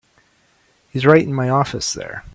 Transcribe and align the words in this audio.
He's 0.89 1.05
right 1.05 1.21
in 1.21 1.31
my 1.31 1.47
office 1.47 1.93
there. 1.93 2.23